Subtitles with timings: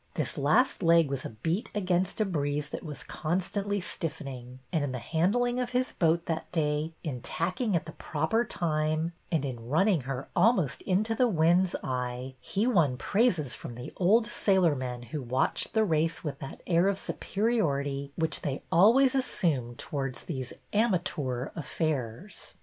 [0.15, 4.93] This last leg was a beat against a breeze that was constantly stiffening, and in
[4.93, 9.67] the handling of his boat that day, in tacking at the proper time, and in
[9.69, 15.21] running her almost into the wind's eye, he won praises from the old sailormen who
[15.21, 20.97] watched the race with that air of superiority which they always assumed towards these'' ama
[20.97, 22.55] toor" affairs.